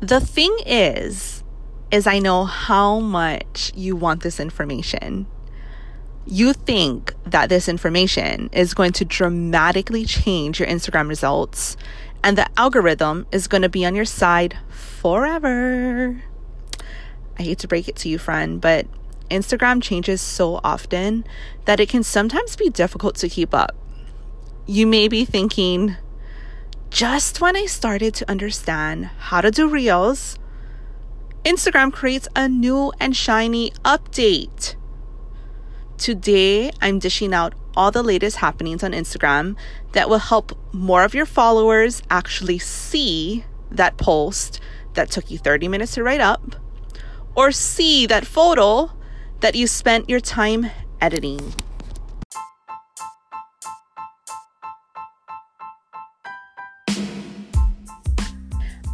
The 0.00 0.18
thing 0.18 0.56
is, 0.64 1.44
is 1.90 2.06
I 2.06 2.20
know 2.20 2.46
how 2.46 3.00
much 3.00 3.70
you 3.74 3.94
want 3.94 4.22
this 4.22 4.40
information. 4.40 5.26
You 6.26 6.54
think 6.54 7.12
that 7.26 7.50
this 7.50 7.68
information 7.68 8.48
is 8.52 8.72
going 8.72 8.92
to 8.92 9.04
dramatically 9.04 10.06
change 10.06 10.58
your 10.58 10.68
Instagram 10.68 11.08
results 11.08 11.76
and 12.24 12.38
the 12.38 12.46
algorithm 12.58 13.26
is 13.30 13.46
going 13.46 13.62
to 13.62 13.68
be 13.68 13.84
on 13.84 13.94
your 13.94 14.06
side 14.06 14.56
forever. 14.70 16.22
I 17.38 17.42
hate 17.42 17.58
to 17.58 17.68
break 17.68 17.86
it 17.86 17.96
to 17.96 18.08
you, 18.08 18.16
friend, 18.18 18.58
but 18.58 18.86
Instagram 19.30 19.82
changes 19.82 20.22
so 20.22 20.60
often 20.64 21.24
that 21.66 21.78
it 21.78 21.90
can 21.90 22.02
sometimes 22.02 22.56
be 22.56 22.70
difficult 22.70 23.16
to 23.16 23.28
keep 23.28 23.54
up. 23.54 23.76
You 24.66 24.86
may 24.86 25.08
be 25.08 25.24
thinking, 25.24 25.96
just 26.90 27.40
when 27.40 27.56
I 27.56 27.66
started 27.66 28.14
to 28.14 28.30
understand 28.30 29.06
how 29.18 29.40
to 29.40 29.50
do 29.50 29.68
reels, 29.68 30.36
Instagram 31.44 31.92
creates 31.92 32.28
a 32.34 32.48
new 32.48 32.92
and 33.00 33.16
shiny 33.16 33.70
update. 33.84 34.74
Today, 35.96 36.72
I'm 36.82 36.98
dishing 36.98 37.32
out 37.32 37.54
all 37.76 37.90
the 37.90 38.02
latest 38.02 38.38
happenings 38.38 38.82
on 38.82 38.92
Instagram 38.92 39.56
that 39.92 40.08
will 40.08 40.18
help 40.18 40.58
more 40.74 41.04
of 41.04 41.14
your 41.14 41.26
followers 41.26 42.02
actually 42.10 42.58
see 42.58 43.44
that 43.70 43.96
post 43.96 44.60
that 44.94 45.10
took 45.10 45.30
you 45.30 45.38
30 45.38 45.68
minutes 45.68 45.94
to 45.94 46.02
write 46.02 46.20
up 46.20 46.56
or 47.36 47.52
see 47.52 48.06
that 48.06 48.26
photo 48.26 48.90
that 49.38 49.54
you 49.54 49.66
spent 49.66 50.10
your 50.10 50.20
time 50.20 50.66
editing. 51.00 51.54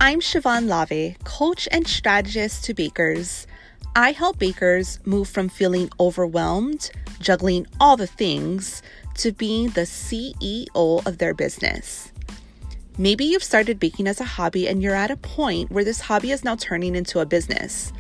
I'm 0.06 0.20
Siobhan 0.20 0.68
Lave, 0.68 1.18
coach 1.24 1.66
and 1.72 1.84
strategist 1.84 2.62
to 2.66 2.74
bakers. 2.74 3.48
I 3.96 4.12
help 4.12 4.38
bakers 4.38 5.00
move 5.04 5.28
from 5.28 5.48
feeling 5.48 5.90
overwhelmed, 5.98 6.92
juggling 7.18 7.66
all 7.80 7.96
the 7.96 8.06
things, 8.06 8.84
to 9.14 9.32
being 9.32 9.70
the 9.70 9.80
CEO 9.80 11.04
of 11.04 11.18
their 11.18 11.34
business. 11.34 12.12
Maybe 12.96 13.24
you've 13.24 13.42
started 13.42 13.80
baking 13.80 14.06
as 14.06 14.20
a 14.20 14.24
hobby 14.24 14.68
and 14.68 14.80
you're 14.80 14.94
at 14.94 15.10
a 15.10 15.16
point 15.16 15.72
where 15.72 15.82
this 15.82 16.02
hobby 16.02 16.30
is 16.30 16.44
now 16.44 16.54
turning 16.54 16.94
into 16.94 17.18
a 17.18 17.26
business. 17.26 17.92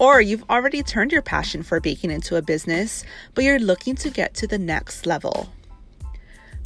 Or 0.00 0.20
you've 0.20 0.50
already 0.50 0.82
turned 0.82 1.12
your 1.12 1.22
passion 1.22 1.62
for 1.62 1.78
baking 1.78 2.10
into 2.10 2.34
a 2.34 2.42
business, 2.42 3.04
but 3.34 3.44
you're 3.44 3.60
looking 3.60 3.94
to 3.94 4.10
get 4.10 4.34
to 4.34 4.48
the 4.48 4.58
next 4.58 5.06
level. 5.06 5.52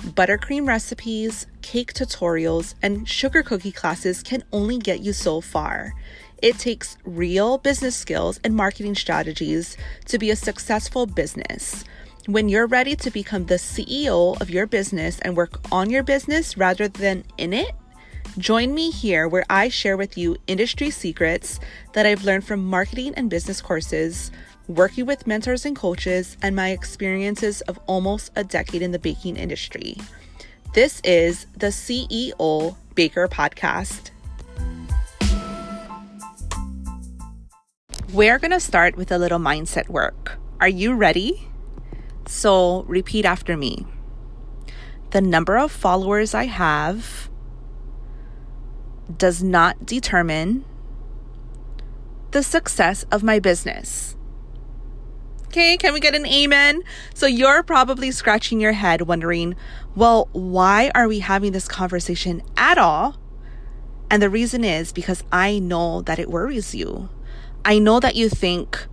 Buttercream 0.03 0.67
recipes, 0.67 1.47
cake 1.63 1.95
tutorials, 1.95 2.75
and 2.83 3.09
sugar 3.09 3.45
cookie 3.45 3.71
classes 3.71 4.21
can 4.21 4.43
only 4.53 4.77
get 4.77 4.99
you 4.99 5.13
so 5.13 5.41
far. 5.41 5.95
It 6.43 6.59
takes 6.59 6.97
real 7.05 7.57
business 7.59 7.95
skills 7.95 8.41
and 8.43 8.57
marketing 8.57 8.97
strategies 8.97 9.77
to 10.07 10.19
be 10.19 10.31
a 10.31 10.37
successful 10.37 11.07
business. 11.07 11.85
When 12.27 12.49
you're 12.49 12.67
ready 12.67 12.97
to 12.97 13.11
become 13.13 13.47
the 13.47 13.55
CEO 13.55 14.41
of 14.41 14.51
your 14.51 14.67
business 14.67 15.21
and 15.21 15.37
work 15.37 15.61
on 15.71 15.89
your 15.89 16.03
business 16.03 16.57
rather 16.57 16.89
than 16.89 17.25
in 17.39 17.53
it, 17.53 17.71
Join 18.39 18.73
me 18.73 18.91
here 18.91 19.29
where 19.29 19.45
I 19.51 19.69
share 19.69 19.99
with 19.99 20.17
you 20.17 20.39
industry 20.47 20.89
secrets 20.89 21.61
that 21.93 22.07
I've 22.07 22.25
learned 22.25 22.47
from 22.47 22.65
marketing 22.65 23.13
and 23.15 23.29
business 23.29 23.61
courses, 23.61 24.31
working 24.69 25.07
with 25.07 25.27
mentors 25.27 25.65
and 25.65 25.77
coaches, 25.77 26.37
and 26.43 26.55
my 26.55 26.71
experiences 26.71 27.61
of 27.63 27.79
almost 27.87 28.31
a 28.37 28.45
decade 28.45 28.83
in 28.83 28.93
the 28.93 28.99
baking 28.99 29.37
industry. 29.37 29.97
This 30.75 31.01
is 31.05 31.47
the 31.57 31.67
CEO 31.69 32.77
Baker 32.95 33.29
Podcast. 33.29 34.11
We're 38.13 38.39
going 38.39 38.51
to 38.51 38.61
start 38.61 38.97
with 38.97 39.11
a 39.11 39.19
little 39.19 39.39
mindset 39.39 39.89
work. 39.89 40.39
Are 40.61 40.69
you 40.69 40.95
ready? 40.95 41.49
So, 42.27 42.83
repeat 42.83 43.25
after 43.25 43.57
me. 43.57 43.87
The 45.11 45.21
number 45.21 45.59
of 45.59 45.73
followers 45.73 46.35
I 46.35 46.45
have 46.45 47.31
does 49.17 49.43
not 49.43 49.85
determine 49.85 50.65
the 52.31 52.43
success 52.43 53.05
of 53.11 53.23
my 53.23 53.39
business. 53.39 54.17
Okay, 55.53 55.77
can 55.77 55.93
we 55.93 56.01
get 56.01 56.15
an 56.15 56.25
amen? 56.25 56.83
So 57.13 57.27
you're 57.27 57.63
probably 57.63 58.11
scratching 58.11 58.59
your 58.59 58.73
head 58.73 59.03
wondering, 59.03 59.55
well, 59.95 60.31
why 60.33 60.91
are 60.95 61.07
we 61.07 61.19
having 61.19 61.53
this 61.53 61.69
conversation 61.69 62.43
at 62.57 62.79
all? 62.79 63.19
And 64.11 64.23
the 64.23 64.31
reason 64.31 64.65
is 64.65 64.95
because 64.95 65.23
I 65.31 65.59
know 65.59 66.01
that 66.01 66.19
it 66.19 66.31
worries 66.31 66.75
you. 66.75 67.11
I 67.67 67.79
know 67.79 68.01
that 68.01 68.17
you 68.17 68.31
think, 68.31 68.87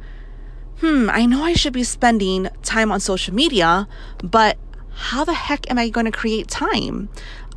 hmm, 0.82 1.10
I 1.10 1.26
know 1.26 1.46
I 1.46 1.54
should 1.54 1.72
be 1.72 1.86
spending 1.86 2.50
time 2.62 2.92
on 2.92 3.00
social 3.00 3.34
media, 3.34 3.88
but 4.22 4.58
how 4.96 5.24
the 5.24 5.36
heck 5.36 5.72
am 5.72 5.78
I 5.78 5.88
going 5.88 6.08
to 6.08 6.12
create 6.12 6.50
time? 6.50 7.08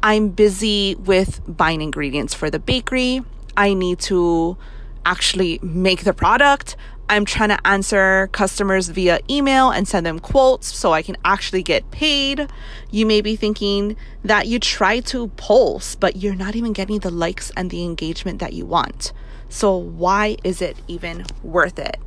I'm 0.00 0.28
busy 0.28 0.94
with 0.94 1.40
buying 1.48 1.82
ingredients 1.82 2.34
for 2.34 2.50
the 2.50 2.60
bakery. 2.60 3.22
I 3.56 3.74
need 3.74 3.98
to 4.02 4.56
actually 5.04 5.58
make 5.60 6.04
the 6.04 6.12
product. 6.12 6.76
I'm 7.08 7.24
trying 7.24 7.50
to 7.50 7.66
answer 7.66 8.28
customers 8.32 8.88
via 8.88 9.20
email 9.28 9.70
and 9.70 9.86
send 9.86 10.06
them 10.06 10.18
quotes 10.18 10.74
so 10.74 10.92
I 10.92 11.02
can 11.02 11.16
actually 11.24 11.62
get 11.62 11.90
paid. 11.90 12.48
You 12.90 13.04
may 13.04 13.20
be 13.20 13.36
thinking 13.36 13.96
that 14.24 14.46
you 14.46 14.58
try 14.58 15.00
to 15.00 15.28
post, 15.28 16.00
but 16.00 16.16
you're 16.16 16.34
not 16.34 16.56
even 16.56 16.72
getting 16.72 17.00
the 17.00 17.10
likes 17.10 17.50
and 17.56 17.70
the 17.70 17.84
engagement 17.84 18.38
that 18.38 18.54
you 18.54 18.64
want. 18.64 19.12
So, 19.48 19.76
why 19.76 20.36
is 20.42 20.62
it 20.62 20.78
even 20.88 21.26
worth 21.42 21.78
it? 21.78 21.98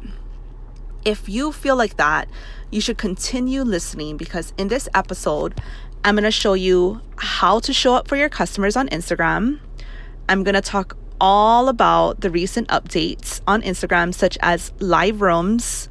If 1.04 1.30
you 1.30 1.52
feel 1.52 1.76
like 1.76 1.98
that, 1.98 2.28
you 2.72 2.82
should 2.82 2.98
continue 2.98 3.62
listening 3.62 4.18
because 4.18 4.54
in 4.58 4.70
this 4.70 4.90
episode, 4.96 5.62
I'm 6.04 6.16
going 6.16 6.24
to 6.24 6.32
show 6.32 6.56
you 6.56 7.02
how 7.18 7.60
to 7.60 7.72
show 7.72 7.94
up 7.94 8.08
for 8.08 8.16
your 8.16 8.30
customers 8.30 8.76
on 8.76 8.90
Instagram. 8.90 9.60
I'm 10.28 10.44
going 10.44 10.56
to 10.56 10.62
talk 10.62 10.98
all 11.28 11.70
about 11.70 12.22
the 12.22 12.30
recent 12.30 12.68
updates 12.68 13.42
on 13.48 13.64
Instagram, 13.64 14.14
such 14.14 14.38
as 14.44 14.72
live 14.78 15.22
rooms, 15.22 15.88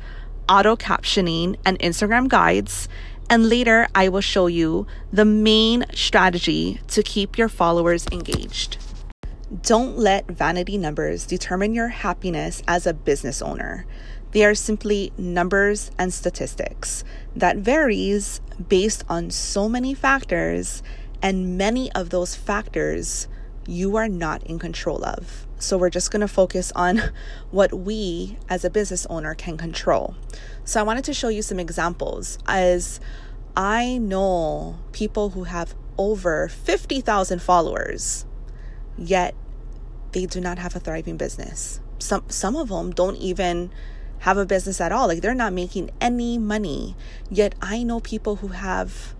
auto 0.48 0.76
captioning, 0.76 1.56
and 1.66 1.76
Instagram 1.80 2.28
guides. 2.28 2.88
And 3.28 3.48
later, 3.48 3.88
I 3.96 4.08
will 4.10 4.20
show 4.20 4.46
you 4.46 4.86
the 5.12 5.24
main 5.24 5.86
strategy 5.92 6.80
to 6.86 7.02
keep 7.02 7.36
your 7.36 7.48
followers 7.48 8.06
engaged. 8.12 8.76
Don't 9.62 9.98
let 9.98 10.30
vanity 10.30 10.78
numbers 10.78 11.26
determine 11.26 11.74
your 11.74 11.88
happiness 11.88 12.62
as 12.68 12.86
a 12.86 12.94
business 12.94 13.42
owner. 13.42 13.86
They 14.30 14.44
are 14.44 14.54
simply 14.54 15.12
numbers 15.18 15.90
and 15.98 16.14
statistics 16.14 17.02
that 17.34 17.56
varies 17.56 18.40
based 18.68 19.02
on 19.08 19.30
so 19.30 19.68
many 19.68 19.94
factors, 19.94 20.84
and 21.20 21.58
many 21.58 21.90
of 21.90 22.10
those 22.10 22.36
factors 22.36 23.26
you 23.66 23.96
are 23.96 24.08
not 24.08 24.42
in 24.44 24.58
control 24.58 25.04
of. 25.04 25.46
So, 25.58 25.78
we're 25.78 25.90
just 25.90 26.10
going 26.10 26.20
to 26.20 26.28
focus 26.28 26.72
on 26.74 27.00
what 27.50 27.72
we 27.72 28.36
as 28.48 28.64
a 28.64 28.70
business 28.70 29.06
owner 29.06 29.34
can 29.34 29.56
control. 29.56 30.14
So, 30.64 30.80
I 30.80 30.82
wanted 30.82 31.04
to 31.04 31.14
show 31.14 31.28
you 31.28 31.42
some 31.42 31.58
examples 31.58 32.38
as 32.46 33.00
I 33.56 33.98
know 33.98 34.78
people 34.92 35.30
who 35.30 35.44
have 35.44 35.74
over 35.96 36.48
50,000 36.48 37.40
followers, 37.40 38.26
yet 38.98 39.34
they 40.12 40.26
do 40.26 40.40
not 40.40 40.58
have 40.58 40.74
a 40.74 40.80
thriving 40.80 41.16
business. 41.16 41.80
Some, 41.98 42.24
some 42.28 42.56
of 42.56 42.68
them 42.68 42.92
don't 42.92 43.16
even 43.16 43.70
have 44.20 44.38
a 44.38 44.46
business 44.46 44.80
at 44.80 44.90
all. 44.90 45.06
Like 45.08 45.20
they're 45.20 45.34
not 45.34 45.52
making 45.52 45.90
any 46.00 46.38
money. 46.38 46.96
Yet 47.30 47.54
I 47.60 47.82
know 47.82 48.00
people 48.00 48.36
who 48.36 48.48
have 48.48 49.14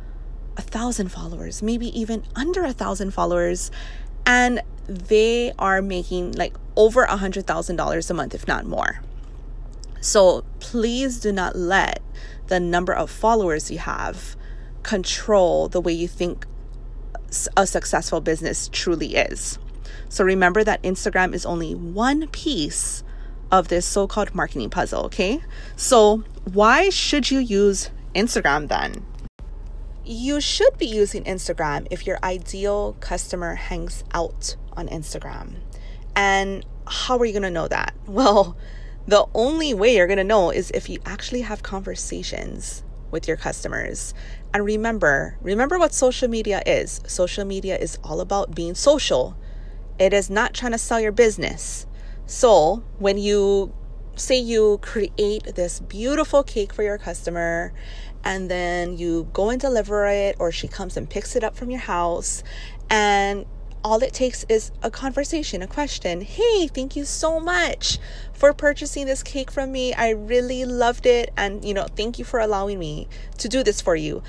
a 0.57 0.63
thousand 0.63 1.09
followers, 1.11 1.63
maybe 1.63 1.89
even 1.99 2.25
under 2.35 2.65
a 2.65 2.73
thousand 2.73 3.13
followers, 3.13 3.71
and 4.27 4.63
they 4.87 5.53
are 5.59 5.81
making 5.81 6.33
like 6.33 6.55
over 6.77 7.05
a 7.05 7.17
hundred 7.17 7.47
thousand 7.47 7.77
dollars 7.77 8.11
a 8.11 8.15
month, 8.15 8.35
if 8.35 8.47
not 8.47 8.67
more. 8.67 9.01
So 10.01 10.45
please 10.61 11.21
do 11.21 11.33
not 11.33 11.57
let 11.57 12.01
the 12.49 12.61
number 12.61 12.93
of 12.93 13.11
followers 13.11 13.71
you 13.71 13.79
have 13.79 14.37
control 14.83 15.69
the 15.69 15.81
way 15.81 15.93
you 15.93 16.07
think 16.07 16.47
a 17.57 17.67
successful 17.67 18.21
business 18.21 18.69
truly 18.71 19.17
is. 19.17 19.59
So 20.09 20.25
remember 20.25 20.63
that 20.63 20.83
Instagram 20.83 21.35
is 21.35 21.47
only 21.47 21.75
one 21.75 22.29
piece 22.29 23.03
of 23.51 23.69
this 23.69 23.87
so 23.87 24.07
called 24.07 24.35
marketing 24.35 24.71
puzzle, 24.71 25.05
okay? 25.05 25.43
So, 25.77 26.25
why 26.53 26.91
should 26.91 27.31
you 27.31 27.39
use 27.39 27.91
Instagram 28.15 28.69
then? 28.69 29.05
You 30.05 30.41
should 30.41 30.77
be 30.77 30.87
using 30.87 31.25
Instagram 31.25 31.87
if 31.91 32.07
your 32.07 32.19
ideal 32.23 32.97
customer 33.01 33.55
hangs 33.55 34.05
out 34.13 34.57
on 34.77 34.89
Instagram. 34.89 35.57
And 36.15 36.65
how 36.87 37.17
are 37.19 37.25
you 37.25 37.33
going 37.33 37.43
to 37.43 37.51
know 37.51 37.69
that? 37.69 37.95
Well, 38.07 38.57
the 39.07 39.27
only 39.35 39.75
way 39.75 39.97
you're 39.97 40.07
going 40.07 40.19
to 40.19 40.25
know 40.25 40.51
is 40.51 40.71
if 40.71 40.89
you 40.89 40.99
actually 41.05 41.43
have 41.43 41.63
conversations 41.63 42.83
with 43.11 43.29
your 43.29 43.37
customers. 43.37 44.13
And 44.53 44.65
remember, 44.65 45.39
remember 45.41 45.79
what 45.79 45.95
social 45.95 46.29
media 46.29 46.63
is. 46.67 47.01
Social 47.07 47.45
media 47.45 47.77
is 47.77 47.99
all 48.03 48.21
about 48.21 48.55
being 48.55 48.75
social. 48.75 49.37
It 49.99 50.13
is 50.13 50.29
not 50.29 50.53
trying 50.53 50.73
to 50.73 50.79
sell 50.79 51.01
your 51.01 51.13
business. 51.13 51.87
So, 52.27 52.83
when 52.99 53.19
you 53.19 53.73
say 54.17 54.39
you 54.39 54.79
create 54.83 55.55
this 55.55 55.81
beautiful 55.81 56.43
cake 56.43 56.73
for 56.73 56.83
your 56.83 56.99
customer 56.99 57.73
and 58.25 58.51
then 58.51 58.97
you 58.97 59.29
go 59.33 59.51
and 59.51 59.61
deliver 59.61 60.07
it 60.07 60.37
or 60.39 60.51
she 60.51 60.67
comes 60.67 60.97
and 60.97 61.09
picks 61.09 61.37
it 61.37 61.45
up 61.45 61.57
from 61.57 61.71
your 61.71 61.81
house 61.81 62.43
and 62.91 63.47
all 63.85 64.03
it 64.03 64.15
takes 64.15 64.45
is 64.49 64.73
a 64.83 64.91
conversation, 64.91 65.61
a 65.61 65.67
question. 65.67 66.23
Hey, 66.23 66.67
thank 66.69 66.97
you 66.97 67.05
so 67.05 67.39
much 67.39 67.99
for 68.33 68.55
purchasing 68.55 69.05
this 69.05 69.23
cake 69.23 69.51
from 69.51 69.71
me. 69.73 69.93
I 69.93 70.11
really 70.11 70.65
loved 70.65 71.05
it. 71.05 71.31
And, 71.37 71.63
you 71.63 71.75
know, 71.75 71.87
thank 71.95 72.19
you 72.19 72.25
for 72.25 72.41
allowing 72.41 72.79
me 72.79 73.09
to 73.37 73.49
do 73.49 73.63
this 73.63 73.83
for 73.83 73.95
you. 73.95 74.23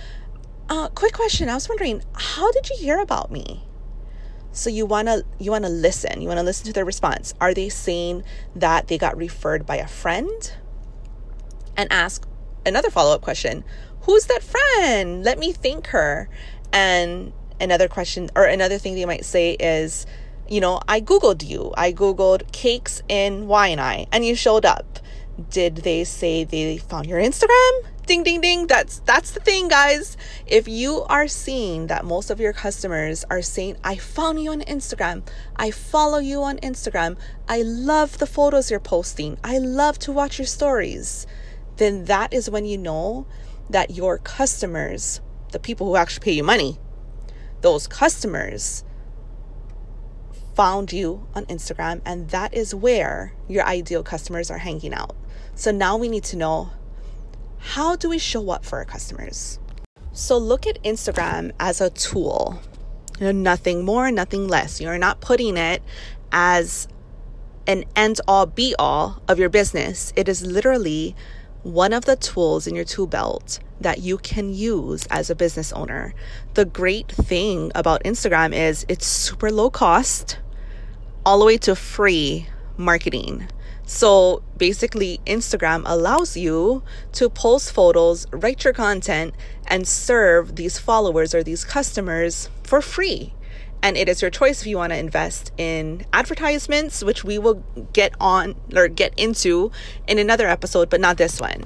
Uh, 0.68 0.90
quick 0.90 1.14
question. 1.14 1.48
I 1.48 1.54
was 1.54 1.70
wondering, 1.70 2.04
how 2.14 2.52
did 2.52 2.70
you 2.70 2.76
hear 2.78 3.00
about 3.00 3.32
me? 3.32 3.64
So 4.52 4.70
you 4.70 4.86
want 4.86 5.08
to 5.10 5.26
you 5.38 5.52
want 5.52 5.66
to 5.66 5.70
listen. 5.70 6.22
You 6.22 6.30
want 6.30 6.40
to 6.40 6.44
listen 6.44 6.66
to 6.68 6.74
their 6.74 6.86
response. 6.86 7.34
Are 7.42 7.54
they 7.54 7.68
saying 7.68 8.24
that 8.56 8.88
they 8.88 8.98
got 8.98 9.18
referred 9.18 9.66
by 9.66 9.76
a 9.76 9.88
friend? 9.88 10.54
And 11.76 11.92
ask 11.92 12.26
another 12.66 12.90
follow-up 12.90 13.22
question. 13.22 13.64
Who's 14.02 14.26
that 14.26 14.44
friend? 14.44 15.24
Let 15.24 15.40
me 15.40 15.52
thank 15.52 15.88
her. 15.88 16.30
And 16.72 17.34
another 17.60 17.88
question 17.88 18.30
or 18.36 18.46
another 18.46 18.78
thing 18.78 18.96
they 18.96 19.06
might 19.06 19.26
say 19.26 19.54
is, 19.54 20.06
you 20.48 20.62
know, 20.62 20.80
I 20.88 21.02
googled 21.02 21.48
you. 21.48 21.74
I 21.78 21.92
googled 21.92 22.52
cakes 22.52 23.02
in 23.08 23.48
Waianae 23.48 24.08
and 24.12 24.26
you 24.26 24.36
showed 24.36 24.66
up. 24.66 25.00
Did 25.50 25.78
they 25.78 26.04
say 26.04 26.44
they 26.44 26.78
found 26.78 27.08
your 27.08 27.20
Instagram? 27.20 27.72
ding 28.06 28.22
ding 28.22 28.40
ding 28.40 28.68
that's 28.68 29.00
that's 29.00 29.32
the 29.32 29.40
thing 29.40 29.68
guys 29.68 30.16
if 30.46 30.68
you 30.68 31.02
are 31.10 31.28
seeing 31.28 31.88
that 31.88 32.06
most 32.06 32.30
of 32.30 32.40
your 32.40 32.54
customers 32.54 33.26
are 33.32 33.42
saying 33.42 33.76
i 33.84 33.96
found 33.96 34.40
you 34.40 34.52
on 34.52 34.62
instagram 34.62 35.28
i 35.56 35.72
follow 35.72 36.20
you 36.20 36.44
on 36.44 36.58
instagram 36.58 37.18
i 37.50 37.64
love 37.64 38.20
the 38.20 38.28
photos 38.28 38.70
you're 38.70 38.80
posting 38.80 39.36
i 39.44 39.58
love 39.58 39.98
to 39.98 40.12
watch 40.12 40.38
your 40.38 40.46
stories 40.46 41.26
then 41.78 42.06
that 42.06 42.34
is 42.34 42.50
when 42.50 42.66
you 42.66 42.78
know 42.78 43.26
that 43.70 43.92
your 43.92 44.18
customers 44.18 45.22
the 45.52 45.60
people 45.60 45.88
who 45.88 45.96
actually 45.96 46.24
pay 46.24 46.32
you 46.32 46.44
money 46.44 46.78
those 47.62 47.88
customers 47.88 48.84
found 50.56 50.94
you 50.94 51.28
on 51.36 51.46
instagram 51.46 52.02
and 52.06 52.30
that 52.30 52.54
is 52.54 52.74
where 52.74 53.34
your 53.48 53.66
ideal 53.66 54.04
customers 54.04 54.50
are 54.50 54.60
hanging 54.60 54.94
out 54.94 55.16
so 55.56 55.72
now 55.72 55.98
we 55.98 56.08
need 56.08 56.24
to 56.26 56.38
know 56.38 56.72
how 57.66 57.96
do 57.96 58.10
we 58.10 58.20
show 58.20 58.52
up 58.52 58.64
for 58.64 58.78
our 58.78 58.86
customers? 58.86 59.60
So 60.14 60.38
look 60.38 60.68
at 60.68 60.82
Instagram 60.84 61.52
as 61.60 61.82
a 61.82 61.90
tool. 61.90 62.62
You 63.20 63.26
know, 63.28 63.32
nothing 63.32 63.84
more, 63.84 64.12
nothing 64.12 64.48
less. 64.48 64.80
You're 64.80 64.98
not 64.98 65.20
putting 65.20 65.58
it 65.58 65.82
as 66.32 66.88
an 67.66 67.86
end 67.96 68.22
all 68.28 68.46
be 68.46 68.76
all 68.78 69.22
of 69.28 69.40
your 69.40 69.50
business. 69.50 70.14
It 70.16 70.30
is 70.30 70.46
literally 70.46 71.16
one 71.66 71.94
of 71.94 72.06
the 72.06 72.16
tools 72.16 72.68
in 72.68 72.76
your 72.76 72.86
tool 72.86 73.08
belt 73.08 73.58
that 73.82 73.98
you 73.98 74.20
can 74.20 74.54
use 74.54 75.08
as 75.10 75.32
a 75.32 75.36
business 75.36 75.74
owner. 75.74 76.14
The 76.54 76.64
great 76.64 77.12
thing 77.12 77.72
about 77.74 78.04
Instagram 78.04 78.54
is 78.54 78.86
it's 78.88 79.08
super 79.08 79.52
low 79.52 79.72
cost, 79.72 80.38
all 81.26 81.40
the 81.40 81.46
way 81.46 81.58
to 81.58 81.76
free 81.76 82.48
marketing. 82.78 83.48
So 83.84 84.44
basically, 84.58 85.20
Instagram 85.26 85.82
allows 85.86 86.38
you 86.38 86.84
to 87.14 87.30
post 87.30 87.72
photos, 87.72 88.28
write 88.32 88.64
your 88.64 88.74
content, 88.74 89.34
and 89.66 89.88
serve 89.88 90.58
these 90.58 90.78
followers 90.78 91.34
or 91.34 91.42
these 91.42 91.64
customers 91.64 92.48
for 92.64 92.80
free. 92.80 93.34
And 93.86 93.98
it 93.98 94.10
is 94.10 94.20
your 94.20 94.32
choice 94.32 94.62
if 94.62 94.68
you 94.68 94.78
want 94.78 94.94
to 94.94 94.98
invest 94.98 95.52
in 95.60 96.08
advertisements, 96.12 97.04
which 97.04 97.24
we 97.24 97.38
will 97.38 97.64
get 97.94 98.16
on 98.20 98.56
or 98.76 98.88
get 98.88 99.14
into 99.16 99.72
in 100.08 100.18
another 100.18 100.48
episode, 100.48 100.90
but 100.90 101.00
not 101.00 101.18
this 101.18 101.40
one. 101.40 101.66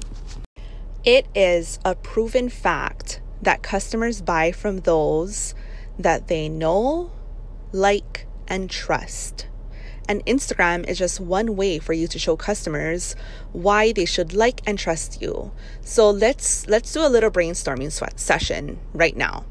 It 1.05 1.27
is 1.33 1.79
a 1.85 1.95
proven 1.95 2.49
fact 2.49 3.21
that 3.41 3.63
customers 3.63 4.21
buy 4.21 4.51
from 4.51 4.81
those 4.81 5.55
that 5.97 6.27
they 6.27 6.49
know, 6.49 7.13
like, 7.71 8.27
and 8.49 8.69
trust. 8.69 9.47
And 10.09 10.25
Instagram 10.25 10.89
is 10.89 10.97
just 10.97 11.21
one 11.21 11.55
way 11.55 11.79
for 11.79 11.93
you 11.93 12.05
to 12.09 12.19
show 12.19 12.35
customers 12.35 13.15
why 13.53 13.93
they 13.93 14.03
should 14.03 14.33
like 14.33 14.59
and 14.67 14.77
trust 14.77 15.21
you. 15.21 15.53
So 15.79 16.09
let's 16.09 16.67
let's 16.67 16.91
do 16.91 16.99
a 16.99 17.07
little 17.07 17.31
brainstorming 17.31 17.93
sweat 17.93 18.19
session 18.19 18.77
right 18.93 19.15
now. 19.15 19.45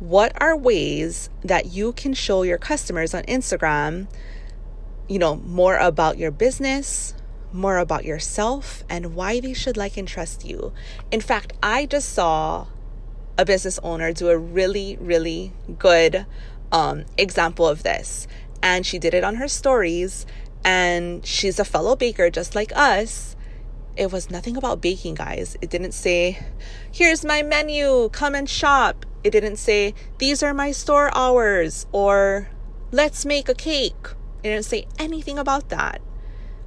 What 0.00 0.40
are 0.40 0.56
ways 0.56 1.28
that 1.42 1.66
you 1.66 1.92
can 1.92 2.14
show 2.14 2.42
your 2.42 2.58
customers 2.58 3.14
on 3.14 3.24
Instagram, 3.24 4.08
you 5.08 5.18
know, 5.18 5.36
more 5.36 5.76
about 5.76 6.18
your 6.18 6.30
business, 6.30 7.14
more 7.52 7.78
about 7.78 8.04
yourself 8.04 8.84
and 8.88 9.14
why 9.14 9.40
they 9.40 9.54
should 9.54 9.76
like 9.76 9.96
and 9.96 10.06
trust 10.06 10.44
you. 10.44 10.72
In 11.10 11.20
fact, 11.20 11.52
I 11.62 11.86
just 11.86 12.10
saw 12.10 12.68
a 13.36 13.44
business 13.44 13.78
owner 13.82 14.12
do 14.12 14.28
a 14.28 14.38
really, 14.38 14.96
really 15.00 15.52
good 15.78 16.26
um, 16.70 17.04
example 17.16 17.66
of 17.66 17.82
this. 17.82 18.26
And 18.62 18.84
she 18.84 18.98
did 18.98 19.14
it 19.14 19.24
on 19.24 19.36
her 19.36 19.48
stories. 19.48 20.26
And 20.64 21.24
she's 21.24 21.58
a 21.58 21.64
fellow 21.64 21.96
baker 21.96 22.30
just 22.30 22.54
like 22.54 22.72
us. 22.76 23.36
It 23.96 24.12
was 24.12 24.30
nothing 24.30 24.56
about 24.56 24.80
baking 24.80 25.14
guys. 25.14 25.56
It 25.60 25.70
didn't 25.70 25.92
say 25.92 26.38
here's 26.92 27.24
my 27.24 27.42
menu. 27.42 28.10
Come 28.10 28.34
and 28.34 28.48
shop 28.48 29.04
it 29.24 29.30
didn't 29.30 29.56
say 29.56 29.94
these 30.18 30.42
are 30.42 30.54
my 30.54 30.70
store 30.70 31.10
hours 31.14 31.86
or 31.92 32.48
let's 32.92 33.24
make 33.24 33.48
a 33.48 33.54
cake 33.54 34.08
it 34.42 34.50
didn't 34.50 34.64
say 34.64 34.86
anything 34.98 35.38
about 35.38 35.68
that 35.68 36.00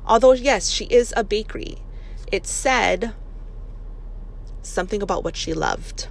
although 0.06 0.34
yes 0.34 0.70
she 0.70 0.86
is 0.86 1.14
a 1.16 1.24
bakery 1.24 1.78
it 2.32 2.46
said 2.46 3.14
something 4.62 5.02
about 5.02 5.24
what 5.24 5.36
she 5.36 5.54
loved 5.54 6.08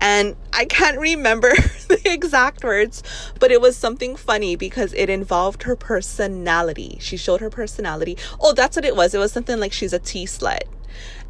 and 0.00 0.36
I 0.52 0.64
can't 0.64 0.98
remember 1.00 1.50
the 1.88 2.00
exact 2.04 2.64
words, 2.64 3.02
but 3.40 3.50
it 3.50 3.60
was 3.60 3.76
something 3.76 4.16
funny 4.16 4.56
because 4.56 4.92
it 4.94 5.10
involved 5.10 5.64
her 5.64 5.76
personality. 5.76 6.98
She 7.00 7.16
showed 7.16 7.40
her 7.40 7.50
personality. 7.50 8.16
Oh, 8.40 8.52
that's 8.52 8.76
what 8.76 8.84
it 8.84 8.96
was. 8.96 9.14
It 9.14 9.18
was 9.18 9.32
something 9.32 9.58
like 9.58 9.72
she's 9.72 9.92
a 9.92 9.98
tea 9.98 10.26
slut. 10.26 10.62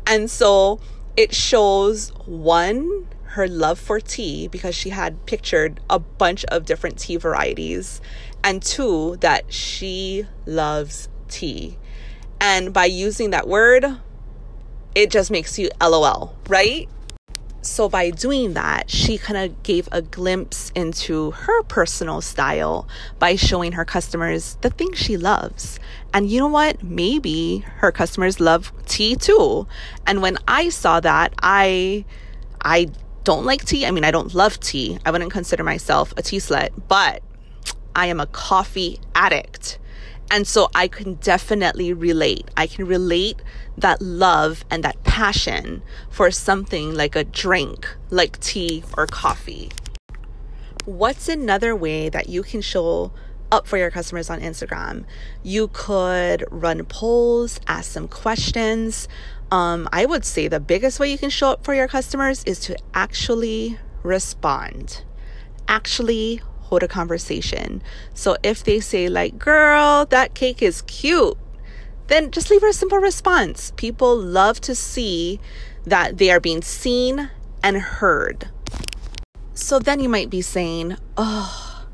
And 0.07 0.31
so 0.31 0.81
it 1.17 1.35
shows 1.35 2.11
one, 2.25 3.09
her 3.39 3.49
love 3.49 3.79
for 3.79 4.01
tea 4.01 4.49
because 4.49 4.75
she 4.75 4.91
had 4.91 5.25
pictured 5.25 5.81
a 5.89 5.99
bunch 5.99 6.45
of 6.47 6.67
different 6.67 6.99
tea 6.99 7.17
varieties, 7.17 8.01
and 8.43 8.61
two, 8.61 9.17
that 9.21 9.53
she 9.53 10.27
loves 10.45 11.09
tea. 11.29 11.79
And 12.41 12.73
by 12.73 12.87
using 12.87 13.31
that 13.31 13.49
word, 13.49 13.87
it 14.95 15.11
just 15.11 15.31
makes 15.31 15.59
you 15.59 15.71
LOL, 15.81 16.37
right? 16.49 16.89
so 17.69 17.89
by 17.89 18.11
doing 18.11 18.55
that, 18.55 18.91
she 18.91 19.19
kind 19.19 19.39
of 19.39 19.63
gave 19.63 19.89
a 19.93 20.03
glimpse 20.03 20.73
into 20.75 21.33
her 21.33 21.63
personal 21.65 22.21
style 22.21 22.89
by 23.19 23.37
showing 23.37 23.73
her 23.73 23.85
customers 23.85 24.57
the 24.63 24.71
things 24.71 24.99
she 24.99 25.17
loves. 25.17 25.79
And 26.15 26.31
you 26.31 26.41
know 26.41 26.49
what? 26.49 26.83
Maybe 26.83 27.59
her 27.77 27.93
customers 27.93 28.41
love 28.41 28.73
tea 28.87 29.17
too. 29.17 29.67
And 30.07 30.23
when 30.23 30.39
I 30.47 30.69
saw 30.69 31.01
that, 31.01 31.35
I 31.43 32.05
I 32.63 32.89
don't 33.25 33.45
like 33.45 33.65
tea. 33.65 33.87
I 33.87 33.91
mean, 33.91 34.05
I 34.05 34.11
don't 34.11 34.35
love 34.35 34.59
tea. 34.61 34.99
I 35.05 35.11
wouldn't 35.11 35.33
consider 35.33 35.65
myself 35.65 36.15
a 36.17 36.23
tea 36.23 36.39
slut, 36.39 36.71
but 36.89 37.23
I 37.95 38.07
am 38.07 38.21
a 38.21 38.27
coffee 38.27 39.01
addict. 39.15 39.79
And 40.31 40.47
so 40.47 40.69
I 40.75 40.89
can 40.89 41.15
definitely 41.15 41.93
relate. 41.93 42.51
I 42.57 42.67
can 42.67 42.87
relate 42.87 43.41
that 43.79 44.03
love 44.03 44.65
and 44.71 44.85
that 44.85 45.03
passion 45.03 45.83
for 46.11 46.31
something 46.31 46.95
like 46.95 47.17
a 47.17 47.25
drink, 47.25 47.89
like 48.11 48.39
tea 48.41 48.85
or 48.97 49.07
coffee. 49.07 49.71
What's 50.85 51.29
another 51.29 51.75
way 51.75 52.09
that 52.09 52.29
you 52.29 52.43
can 52.43 52.61
show 52.61 53.13
up 53.51 53.67
for 53.67 53.79
your 53.79 53.91
customers 53.91 54.29
on 54.29 54.41
Instagram? 54.41 55.05
You 55.43 55.69
could 55.69 56.45
run 56.51 56.85
polls, 56.85 57.61
ask 57.67 57.91
some 57.91 58.09
questions. 58.09 59.09
Um, 59.51 59.89
I 59.93 60.05
would 60.05 60.25
say 60.25 60.49
the 60.49 60.61
biggest 60.61 61.01
way 61.01 61.11
you 61.11 61.19
can 61.19 61.31
show 61.31 61.51
up 61.51 61.65
for 61.65 61.75
your 61.75 61.89
customers 61.89 62.45
is 62.45 62.61
to 62.61 62.77
actually 62.93 63.79
respond. 64.03 65.05
Actually 65.67 66.43
hold 66.61 66.83
a 66.83 66.89
conversation. 66.89 67.83
So 68.13 68.37
if 68.43 68.63
they 68.63 68.81
say, 68.81 69.09
like, 69.09 69.39
girl, 69.39 70.05
that 70.07 70.35
cake 70.35 70.63
is 70.63 70.83
cute, 70.83 71.37
then 72.09 72.31
just 72.31 72.51
leave 72.51 72.61
her 72.61 72.69
a 72.69 72.73
simple 72.73 72.99
response. 72.99 73.73
People 73.77 74.17
love 74.17 74.61
to 74.63 74.75
see 74.75 75.41
that 75.85 76.19
they 76.19 76.31
are 76.31 76.41
being 76.41 76.63
seen 76.63 77.31
and 77.63 77.79
heard. 77.79 78.49
So 79.55 79.79
then 79.79 80.01
you 80.01 80.09
might 80.09 80.31
be 80.31 80.43
saying, 80.43 80.97
oh, 81.17 81.87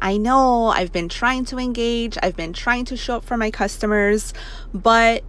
I 0.00 0.16
know 0.16 0.66
I've 0.66 0.92
been 0.92 1.08
trying 1.08 1.44
to 1.46 1.58
engage, 1.58 2.18
I've 2.22 2.36
been 2.36 2.52
trying 2.52 2.84
to 2.86 2.96
show 2.96 3.16
up 3.16 3.24
for 3.24 3.36
my 3.36 3.50
customers, 3.50 4.34
but 4.74 5.22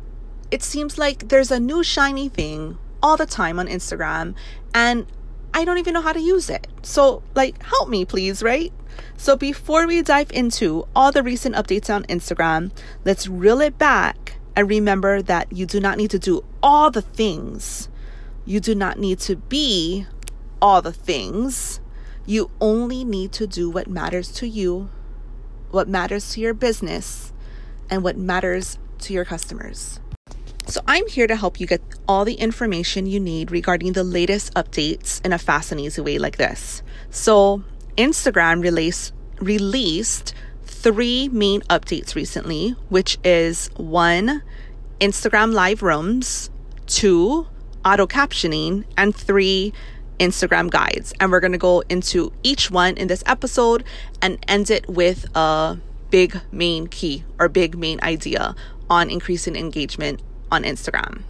it 0.53 0.61
seems 0.61 0.99
like 0.99 1.29
there's 1.29 1.49
a 1.49 1.59
new 1.59 1.83
shiny 1.83 2.29
thing 2.29 2.77
all 3.01 3.17
the 3.17 3.25
time 3.25 3.57
on 3.57 3.67
Instagram 3.67 4.35
and 4.71 5.07
I 5.51 5.65
don't 5.65 5.79
even 5.79 5.95
know 5.95 6.01
how 6.01 6.13
to 6.13 6.21
use 6.21 6.47
it. 6.47 6.67
So, 6.83 7.23
like, 7.33 7.63
help 7.63 7.89
me, 7.89 8.05
please, 8.05 8.43
right? 8.43 8.71
So 9.17 9.35
before 9.35 9.87
we 9.87 10.03
dive 10.03 10.31
into 10.31 10.87
all 10.95 11.11
the 11.11 11.23
recent 11.23 11.55
updates 11.55 11.91
on 11.91 12.03
Instagram, 12.03 12.69
let's 13.03 13.27
reel 13.27 13.61
it 13.61 13.79
back 13.79 14.37
and 14.55 14.69
remember 14.69 15.23
that 15.23 15.51
you 15.51 15.65
do 15.65 15.79
not 15.79 15.97
need 15.97 16.11
to 16.11 16.19
do 16.19 16.43
all 16.61 16.91
the 16.91 17.01
things. 17.01 17.89
You 18.45 18.59
do 18.59 18.75
not 18.75 18.99
need 18.99 19.17
to 19.21 19.37
be 19.37 20.05
all 20.61 20.83
the 20.83 20.93
things. 20.93 21.79
You 22.27 22.51
only 22.61 23.03
need 23.03 23.31
to 23.33 23.47
do 23.47 23.71
what 23.71 23.87
matters 23.87 24.31
to 24.33 24.47
you, 24.47 24.89
what 25.71 25.87
matters 25.87 26.31
to 26.33 26.41
your 26.41 26.53
business, 26.53 27.33
and 27.89 28.03
what 28.03 28.17
matters 28.17 28.77
to 28.99 29.13
your 29.13 29.25
customers. 29.25 29.99
So, 30.65 30.81
I'm 30.87 31.07
here 31.07 31.27
to 31.27 31.35
help 31.35 31.59
you 31.59 31.67
get 31.67 31.81
all 32.07 32.23
the 32.23 32.35
information 32.35 33.05
you 33.05 33.19
need 33.19 33.51
regarding 33.51 33.93
the 33.93 34.03
latest 34.03 34.53
updates 34.53 35.23
in 35.25 35.33
a 35.33 35.37
fast 35.37 35.71
and 35.71 35.81
easy 35.81 36.01
way 36.01 36.17
like 36.17 36.37
this. 36.37 36.81
So, 37.09 37.63
Instagram 37.97 38.63
release, 38.63 39.11
released 39.39 40.33
three 40.63 41.29
main 41.29 41.61
updates 41.63 42.15
recently, 42.15 42.75
which 42.89 43.17
is 43.23 43.69
one, 43.75 44.41
Instagram 44.99 45.53
live 45.53 45.83
rooms, 45.83 46.49
two, 46.87 47.47
auto 47.83 48.07
captioning, 48.07 48.85
and 48.97 49.13
three, 49.13 49.73
Instagram 50.19 50.69
guides. 50.69 51.13
And 51.19 51.31
we're 51.31 51.41
going 51.41 51.51
to 51.51 51.57
go 51.57 51.81
into 51.89 52.31
each 52.41 52.71
one 52.71 52.95
in 52.95 53.09
this 53.09 53.23
episode 53.25 53.83
and 54.21 54.43
end 54.47 54.69
it 54.69 54.87
with 54.87 55.25
a 55.35 55.77
big 56.09 56.39
main 56.51 56.87
key 56.87 57.25
or 57.37 57.49
big 57.49 57.77
main 57.77 57.99
idea 58.01 58.55
on 58.89 59.09
increasing 59.09 59.55
engagement 59.55 60.21
on 60.53 60.63
Instagram. 60.63 61.23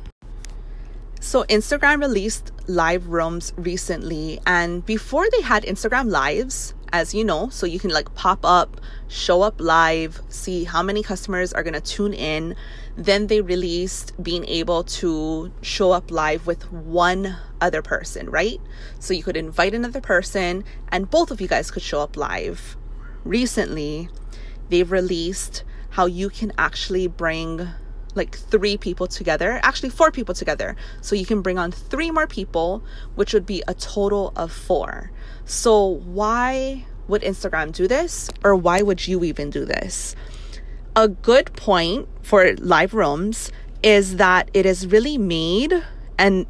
So, 1.20 1.46
Instagram 1.46 2.02
released 2.02 2.52
live 2.68 3.08
rooms 3.08 3.54
recently, 3.56 4.42
and 4.46 4.86
before 4.86 5.26
they 5.32 5.42
had 5.42 5.64
Instagram 5.64 6.10
lives, 6.10 6.74
as 6.92 7.14
you 7.14 7.24
know, 7.24 7.50
so 7.50 7.66
you 7.66 7.80
can 7.80 7.90
like 7.90 8.14
pop 8.14 8.46
up, 8.46 8.80
show 9.08 9.42
up 9.42 9.56
live, 9.60 10.22
see 10.30 10.66
how 10.66 10.84
many 10.84 11.02
customers 11.02 11.52
are 11.52 11.64
going 11.64 11.74
to 11.74 11.82
tune 11.82 12.14
in. 12.14 12.56
Then 12.96 13.28
they 13.28 13.42
released 13.42 14.22
being 14.22 14.46
able 14.46 14.84
to 15.02 15.52
show 15.62 15.92
up 15.92 16.12
live 16.12 16.46
with 16.46 16.72
one 16.72 17.38
other 17.62 17.82
person, 17.82 18.30
right? 18.30 18.62
So 19.00 19.14
you 19.14 19.24
could 19.24 19.38
invite 19.38 19.74
another 19.74 20.02
person, 20.02 20.66
and 20.90 21.10
both 21.10 21.32
of 21.32 21.42
you 21.42 21.48
guys 21.48 21.72
could 21.72 21.82
show 21.82 22.02
up 22.02 22.16
live. 22.16 22.78
Recently, 23.24 24.10
they've 24.70 24.92
released 24.92 25.64
how 25.92 26.06
you 26.06 26.30
can 26.30 26.52
actually 26.58 27.08
bring 27.08 27.70
like 28.16 28.38
three 28.38 28.78
people 28.78 29.08
together, 29.08 29.60
actually, 29.64 29.90
four 29.90 30.12
people 30.12 30.34
together. 30.34 30.76
So 31.02 31.16
you 31.16 31.26
can 31.26 31.42
bring 31.42 31.58
on 31.58 31.72
three 31.72 32.12
more 32.12 32.28
people, 32.28 32.84
which 33.16 33.34
would 33.34 33.46
be 33.46 33.64
a 33.68 33.74
total 33.74 34.34
of 34.36 34.52
four. 34.52 35.12
So, 35.46 35.86
why 35.86 36.86
would 37.08 37.22
Instagram 37.22 37.72
do 37.72 37.88
this? 37.88 38.30
Or 38.44 38.56
why 38.56 38.82
would 38.82 39.08
you 39.08 39.24
even 39.24 39.50
do 39.50 39.66
this? 39.66 40.16
A 40.96 41.08
good 41.08 41.54
point 41.54 42.08
for 42.22 42.54
live 42.56 42.94
rooms 42.94 43.52
is 43.82 44.18
that 44.18 44.50
it 44.54 44.66
is 44.66 44.88
really 44.88 45.18
made 45.18 45.84
and 46.18 46.46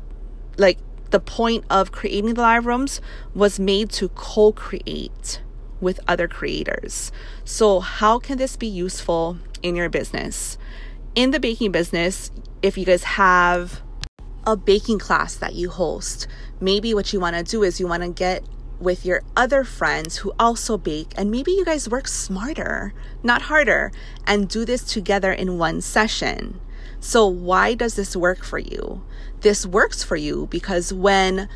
like 0.57 0.77
the 1.09 1.19
point 1.19 1.63
of 1.69 1.91
creating 1.91 2.33
the 2.33 2.41
live 2.41 2.65
rooms 2.65 3.01
was 3.33 3.59
made 3.59 3.89
to 3.91 4.09
co 4.09 4.51
create 4.51 5.41
with 5.79 5.99
other 6.07 6.27
creators. 6.27 7.11
So, 7.45 7.79
how 7.79 8.19
can 8.19 8.37
this 8.37 8.55
be 8.55 8.67
useful 8.67 9.37
in 9.61 9.75
your 9.75 9.89
business? 9.89 10.57
In 11.15 11.31
the 11.31 11.39
baking 11.39 11.71
business, 11.71 12.31
if 12.61 12.77
you 12.77 12.85
guys 12.85 13.03
have 13.03 13.81
a 14.45 14.55
baking 14.55 14.99
class 14.99 15.35
that 15.35 15.53
you 15.53 15.69
host, 15.69 16.27
maybe 16.59 16.93
what 16.93 17.13
you 17.13 17.19
want 17.19 17.35
to 17.35 17.43
do 17.43 17.63
is 17.63 17.79
you 17.79 17.87
want 17.87 18.03
to 18.03 18.09
get 18.09 18.43
with 18.79 19.05
your 19.05 19.21
other 19.37 19.63
friends 19.63 20.17
who 20.17 20.33
also 20.39 20.77
bake, 20.77 21.13
and 21.15 21.31
maybe 21.31 21.51
you 21.51 21.63
guys 21.63 21.87
work 21.87 22.07
smarter, 22.07 22.93
not 23.21 23.43
harder, 23.43 23.91
and 24.27 24.49
do 24.49 24.65
this 24.65 24.83
together 24.83 25.31
in 25.31 25.57
one 25.57 25.79
session. 25.79 26.59
So, 26.99 27.27
why 27.27 27.75
does 27.75 27.95
this 27.95 28.15
work 28.15 28.43
for 28.43 28.59
you? 28.59 29.03
This 29.41 29.65
works 29.65 30.03
for 30.03 30.15
you 30.15 30.47
because 30.49 30.91
when 30.91 31.47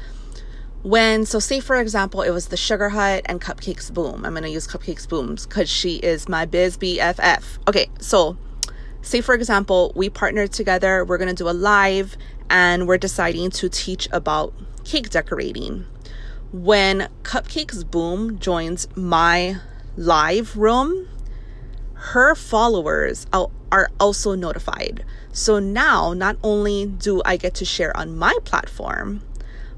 when 0.84 1.26
so 1.26 1.40
say 1.40 1.60
for 1.60 1.76
example 1.78 2.22
it 2.22 2.30
was 2.30 2.48
the 2.48 2.56
sugar 2.56 2.90
hut 2.90 3.24
and 3.26 3.42
cupcakes 3.42 3.92
boom 3.92 4.24
i'm 4.24 4.34
going 4.34 4.44
to 4.44 4.50
use 4.50 4.68
cupcakes 4.68 5.10
booms 5.10 5.46
because 5.46 5.68
she 5.68 5.96
is 5.98 6.30
my 6.30 6.46
biz 6.46 6.78
bff 6.78 7.58
okay 7.68 7.90
so 8.00 8.38
say 9.08 9.22
for 9.22 9.34
example 9.34 9.94
we 9.96 10.10
partnered 10.10 10.52
together 10.52 11.06
we're 11.06 11.18
going 11.18 11.30
to 11.30 11.34
do 11.34 11.50
a 11.50 11.52
live 11.52 12.18
and 12.50 12.88
we're 12.88 12.98
deciding 12.98 13.50
to 13.50 13.70
teach 13.70 14.08
about 14.12 14.54
cake 14.84 15.10
decorating. 15.10 15.86
When 16.52 17.10
cupcakes 17.24 17.90
boom 17.90 18.38
joins 18.40 18.88
my 18.96 19.58
live 19.96 20.58
room 20.58 21.08
her 21.94 22.36
followers 22.36 23.26
are 23.34 23.90
also 24.00 24.36
notified. 24.36 25.04
So 25.32 25.60
now 25.60 26.14
not 26.14 26.38
only 26.44 26.86
do 26.86 27.22
i 27.24 27.38
get 27.38 27.54
to 27.56 27.66
share 27.66 27.96
on 27.96 28.18
my 28.18 28.36
platform 28.44 29.22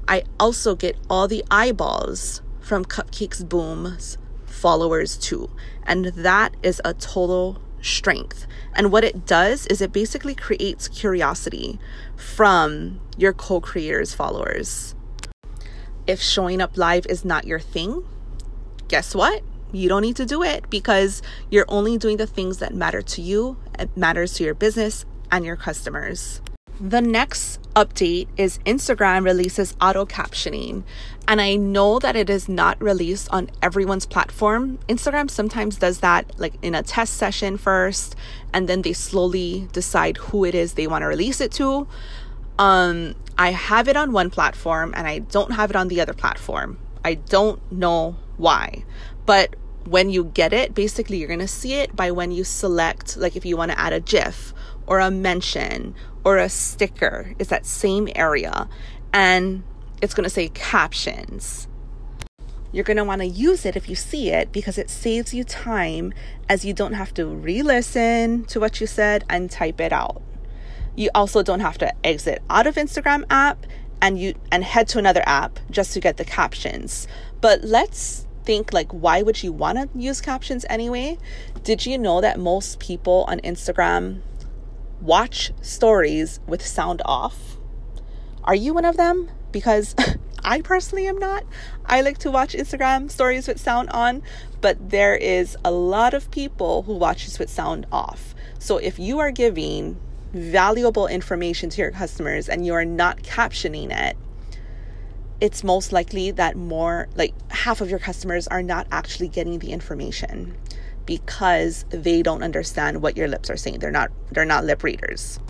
i 0.08 0.24
also 0.40 0.74
get 0.74 0.96
all 1.08 1.28
the 1.28 1.44
eyeballs 1.50 2.42
from 2.60 2.84
cupcakes 2.84 3.48
boom's 3.48 4.18
followers 4.44 5.16
too. 5.16 5.50
And 5.84 6.06
that 6.06 6.54
is 6.62 6.80
a 6.84 6.94
total 6.94 7.60
strength. 7.80 8.46
And 8.74 8.92
what 8.92 9.04
it 9.04 9.26
does 9.26 9.66
is 9.66 9.80
it 9.80 9.92
basically 9.92 10.34
creates 10.34 10.88
curiosity 10.88 11.78
from 12.16 13.00
your 13.16 13.32
co 13.32 13.60
creators' 13.60 14.14
followers. 14.14 14.94
If 16.06 16.20
showing 16.20 16.60
up 16.60 16.76
live 16.76 17.06
is 17.06 17.24
not 17.24 17.46
your 17.46 17.60
thing, 17.60 18.04
guess 18.88 19.14
what? 19.14 19.42
You 19.72 19.88
don't 19.88 20.02
need 20.02 20.16
to 20.16 20.26
do 20.26 20.42
it 20.42 20.68
because 20.68 21.22
you're 21.50 21.66
only 21.68 21.96
doing 21.96 22.16
the 22.16 22.26
things 22.26 22.58
that 22.58 22.74
matter 22.74 23.02
to 23.02 23.22
you, 23.22 23.56
it 23.78 23.96
matters 23.96 24.34
to 24.34 24.44
your 24.44 24.54
business 24.54 25.04
and 25.30 25.44
your 25.44 25.56
customers. 25.56 26.40
The 26.80 27.00
next 27.00 27.59
update 27.74 28.28
is 28.36 28.58
Instagram 28.66 29.24
releases 29.24 29.76
auto 29.80 30.04
captioning. 30.06 30.82
And 31.28 31.40
I 31.40 31.56
know 31.56 31.98
that 31.98 32.16
it 32.16 32.28
is 32.28 32.48
not 32.48 32.80
released 32.82 33.28
on 33.30 33.50
everyone's 33.62 34.06
platform. 34.06 34.78
Instagram 34.88 35.30
sometimes 35.30 35.76
does 35.76 36.00
that 36.00 36.38
like 36.38 36.54
in 36.62 36.74
a 36.74 36.82
test 36.82 37.14
session 37.14 37.56
first, 37.56 38.16
and 38.52 38.68
then 38.68 38.82
they 38.82 38.92
slowly 38.92 39.68
decide 39.72 40.16
who 40.16 40.44
it 40.44 40.54
is 40.54 40.74
they 40.74 40.86
want 40.86 41.02
to 41.02 41.06
release 41.06 41.40
it 41.40 41.52
to. 41.52 41.86
Um, 42.58 43.14
I 43.38 43.52
have 43.52 43.88
it 43.88 43.96
on 43.96 44.12
one 44.12 44.28
platform 44.28 44.92
and 44.94 45.06
I 45.06 45.20
don't 45.20 45.52
have 45.52 45.70
it 45.70 45.76
on 45.76 45.88
the 45.88 46.00
other 46.00 46.12
platform. 46.12 46.78
I 47.04 47.14
don't 47.14 47.60
know 47.72 48.16
why. 48.36 48.84
But 49.24 49.56
when 49.84 50.10
you 50.10 50.24
get 50.24 50.52
it, 50.52 50.74
basically 50.74 51.16
you're 51.16 51.28
going 51.28 51.40
to 51.40 51.48
see 51.48 51.74
it 51.74 51.96
by 51.96 52.10
when 52.10 52.32
you 52.32 52.44
select, 52.44 53.16
like 53.16 53.36
if 53.36 53.46
you 53.46 53.56
want 53.56 53.70
to 53.70 53.78
add 53.78 53.92
a 53.92 54.00
GIF 54.00 54.52
or 54.86 54.98
a 54.98 55.10
mention 55.10 55.94
or 56.24 56.38
a 56.38 56.48
sticker 56.48 57.32
is 57.38 57.48
that 57.48 57.64
same 57.66 58.08
area 58.14 58.68
and 59.12 59.62
it's 60.02 60.14
going 60.14 60.24
to 60.24 60.30
say 60.30 60.48
captions. 60.48 61.68
You're 62.72 62.84
going 62.84 62.96
to 62.98 63.04
want 63.04 63.20
to 63.20 63.26
use 63.26 63.66
it 63.66 63.74
if 63.74 63.88
you 63.88 63.96
see 63.96 64.30
it 64.30 64.52
because 64.52 64.78
it 64.78 64.88
saves 64.88 65.34
you 65.34 65.42
time 65.42 66.12
as 66.48 66.64
you 66.64 66.72
don't 66.72 66.92
have 66.92 67.12
to 67.14 67.26
re 67.26 67.62
listen 67.62 68.44
to 68.44 68.60
what 68.60 68.80
you 68.80 68.86
said 68.86 69.24
and 69.28 69.50
type 69.50 69.80
it 69.80 69.92
out. 69.92 70.22
You 70.94 71.10
also 71.14 71.42
don't 71.42 71.60
have 71.60 71.78
to 71.78 71.92
exit 72.06 72.42
out 72.48 72.66
of 72.66 72.76
Instagram 72.76 73.24
app 73.28 73.66
and 74.00 74.18
you 74.18 74.34
and 74.52 74.62
head 74.64 74.88
to 74.88 74.98
another 74.98 75.22
app 75.26 75.58
just 75.70 75.92
to 75.94 76.00
get 76.00 76.16
the 76.16 76.24
captions. 76.24 77.08
But 77.40 77.64
let's 77.64 78.26
think 78.44 78.72
like 78.72 78.90
why 78.92 79.22
would 79.22 79.42
you 79.42 79.52
want 79.52 79.78
to 79.78 79.98
use 79.98 80.20
captions 80.20 80.64
anyway? 80.70 81.18
Did 81.64 81.84
you 81.86 81.98
know 81.98 82.20
that 82.20 82.38
most 82.38 82.78
people 82.78 83.24
on 83.28 83.40
Instagram 83.40 84.22
watch 85.00 85.52
stories 85.60 86.40
with 86.46 86.64
sound 86.64 87.02
off. 87.04 87.56
Are 88.44 88.54
you 88.54 88.74
one 88.74 88.84
of 88.84 88.96
them? 88.96 89.30
Because 89.52 89.94
I 90.44 90.60
personally 90.62 91.06
am 91.06 91.18
not. 91.18 91.44
I 91.84 92.00
like 92.00 92.18
to 92.18 92.30
watch 92.30 92.54
Instagram 92.54 93.10
stories 93.10 93.46
with 93.46 93.60
sound 93.60 93.90
on, 93.90 94.22
but 94.60 94.90
there 94.90 95.14
is 95.14 95.56
a 95.64 95.70
lot 95.70 96.14
of 96.14 96.30
people 96.30 96.82
who 96.82 96.94
watches 96.94 97.38
with 97.38 97.50
sound 97.50 97.86
off. 97.92 98.34
So 98.58 98.78
if 98.78 98.98
you 98.98 99.18
are 99.18 99.30
giving 99.30 99.98
valuable 100.32 101.06
information 101.06 101.70
to 101.70 101.82
your 101.82 101.90
customers 101.90 102.48
and 102.48 102.64
you 102.64 102.74
are 102.74 102.84
not 102.84 103.22
captioning 103.22 103.90
it, 103.90 104.16
it's 105.40 105.64
most 105.64 105.92
likely 105.92 106.30
that 106.32 106.56
more 106.56 107.08
like 107.14 107.34
half 107.50 107.80
of 107.80 107.88
your 107.88 107.98
customers 107.98 108.46
are 108.48 108.62
not 108.62 108.86
actually 108.92 109.28
getting 109.28 109.58
the 109.58 109.72
information 109.72 110.54
because 111.10 111.84
they 111.90 112.22
don't 112.22 112.44
understand 112.44 113.02
what 113.02 113.16
your 113.16 113.26
lips 113.26 113.50
are 113.50 113.56
saying. 113.56 113.80
They're 113.80 113.90
not 113.90 114.12
they're 114.30 114.44
not 114.44 114.64
lip 114.64 114.84
readers. 114.84 115.40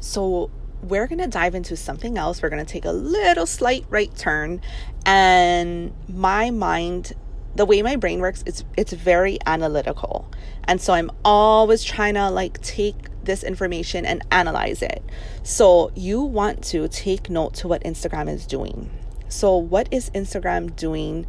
So 0.00 0.50
we're 0.82 1.06
going 1.06 1.20
to 1.20 1.28
dive 1.28 1.54
into 1.54 1.76
something 1.76 2.18
else. 2.18 2.42
We're 2.42 2.48
going 2.48 2.66
to 2.66 2.70
take 2.70 2.84
a 2.84 2.90
little 2.90 3.46
slight 3.46 3.86
right 3.88 4.12
turn 4.16 4.60
and 5.04 5.94
my 6.08 6.50
mind 6.50 7.12
the 7.54 7.64
way 7.64 7.82
my 7.82 7.94
brain 7.94 8.18
works 8.18 8.42
it's 8.46 8.64
it's 8.76 8.92
very 8.94 9.38
analytical. 9.46 10.28
And 10.64 10.80
so 10.80 10.92
I'm 10.92 11.12
always 11.24 11.84
trying 11.84 12.14
to 12.14 12.28
like 12.28 12.60
take 12.62 12.96
this 13.22 13.44
information 13.44 14.04
and 14.04 14.26
analyze 14.32 14.82
it. 14.82 15.04
So 15.44 15.92
you 15.94 16.20
want 16.20 16.64
to 16.64 16.88
take 16.88 17.30
note 17.30 17.54
to 17.54 17.68
what 17.68 17.84
Instagram 17.84 18.28
is 18.28 18.44
doing. 18.44 18.90
So 19.28 19.56
what 19.56 19.88
is 19.92 20.10
Instagram 20.10 20.74
doing 20.74 21.26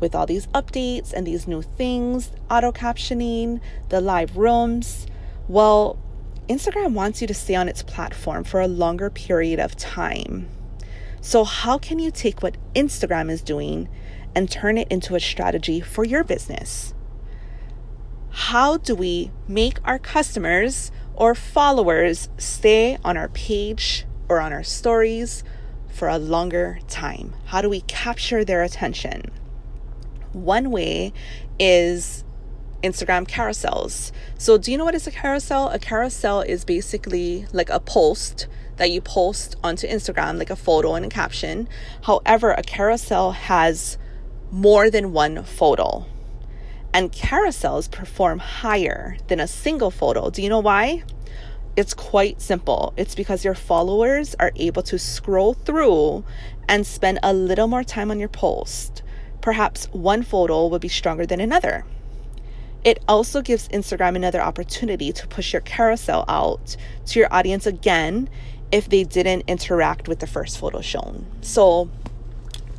with 0.00 0.14
all 0.14 0.26
these 0.26 0.46
updates 0.48 1.12
and 1.12 1.26
these 1.26 1.46
new 1.46 1.62
things, 1.62 2.30
auto 2.50 2.72
captioning, 2.72 3.60
the 3.88 4.00
live 4.00 4.36
rooms, 4.36 5.06
well, 5.48 5.98
Instagram 6.48 6.92
wants 6.92 7.20
you 7.20 7.26
to 7.26 7.34
stay 7.34 7.54
on 7.54 7.68
its 7.68 7.82
platform 7.82 8.44
for 8.44 8.60
a 8.60 8.68
longer 8.68 9.10
period 9.10 9.60
of 9.60 9.76
time. 9.76 10.48
So, 11.20 11.44
how 11.44 11.78
can 11.78 11.98
you 11.98 12.10
take 12.10 12.42
what 12.42 12.56
Instagram 12.74 13.30
is 13.30 13.42
doing 13.42 13.88
and 14.34 14.50
turn 14.50 14.78
it 14.78 14.88
into 14.88 15.14
a 15.14 15.20
strategy 15.20 15.80
for 15.80 16.04
your 16.04 16.24
business? 16.24 16.94
How 18.30 18.76
do 18.76 18.94
we 18.94 19.30
make 19.46 19.78
our 19.84 19.98
customers 19.98 20.92
or 21.14 21.34
followers 21.34 22.28
stay 22.38 22.98
on 23.04 23.16
our 23.16 23.28
page 23.28 24.06
or 24.28 24.40
on 24.40 24.52
our 24.52 24.62
stories 24.62 25.42
for 25.88 26.08
a 26.08 26.18
longer 26.18 26.78
time? 26.88 27.34
How 27.46 27.60
do 27.60 27.68
we 27.68 27.80
capture 27.82 28.44
their 28.44 28.62
attention? 28.62 29.30
One 30.32 30.70
way 30.70 31.12
is 31.58 32.24
Instagram 32.82 33.26
carousels. 33.26 34.12
So, 34.38 34.56
do 34.58 34.70
you 34.70 34.78
know 34.78 34.84
what 34.84 34.94
is 34.94 35.06
a 35.06 35.10
carousel? 35.10 35.68
A 35.70 35.78
carousel 35.78 36.42
is 36.42 36.64
basically 36.64 37.46
like 37.52 37.70
a 37.70 37.80
post 37.80 38.46
that 38.76 38.90
you 38.90 39.00
post 39.00 39.56
onto 39.64 39.86
Instagram, 39.88 40.38
like 40.38 40.50
a 40.50 40.56
photo 40.56 40.94
and 40.94 41.04
a 41.04 41.08
caption. 41.08 41.68
However, 42.02 42.52
a 42.52 42.62
carousel 42.62 43.32
has 43.32 43.98
more 44.50 44.90
than 44.90 45.12
one 45.12 45.42
photo. 45.44 46.06
And 46.94 47.12
carousels 47.12 47.90
perform 47.90 48.38
higher 48.38 49.16
than 49.26 49.40
a 49.40 49.46
single 49.46 49.90
photo. 49.90 50.30
Do 50.30 50.42
you 50.42 50.48
know 50.48 50.60
why? 50.60 51.02
It's 51.76 51.94
quite 51.94 52.40
simple. 52.40 52.94
It's 52.96 53.14
because 53.14 53.44
your 53.44 53.54
followers 53.54 54.34
are 54.40 54.52
able 54.56 54.82
to 54.84 54.98
scroll 54.98 55.54
through 55.54 56.24
and 56.68 56.86
spend 56.86 57.18
a 57.22 57.32
little 57.32 57.68
more 57.68 57.84
time 57.84 58.10
on 58.10 58.18
your 58.18 58.28
post. 58.28 59.02
Perhaps 59.40 59.86
one 59.92 60.22
photo 60.22 60.66
would 60.66 60.80
be 60.80 60.88
stronger 60.88 61.26
than 61.26 61.40
another. 61.40 61.84
It 62.84 63.02
also 63.08 63.42
gives 63.42 63.68
Instagram 63.68 64.16
another 64.16 64.40
opportunity 64.40 65.12
to 65.12 65.26
push 65.26 65.52
your 65.52 65.62
carousel 65.62 66.24
out 66.28 66.76
to 67.06 67.18
your 67.18 67.32
audience 67.32 67.66
again 67.66 68.28
if 68.70 68.88
they 68.88 69.04
didn't 69.04 69.44
interact 69.46 70.08
with 70.08 70.20
the 70.20 70.26
first 70.26 70.58
photo 70.58 70.80
shown. 70.80 71.26
So, 71.40 71.90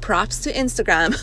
props 0.02 0.40
to 0.44 0.54
Instagram 0.54 1.16